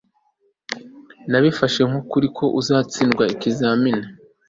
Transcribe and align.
Nabifashe 1.29 1.81
nkukuri 1.89 2.27
ko 2.37 2.45
azatsinda 2.59 3.23
ikizamini 3.33 4.05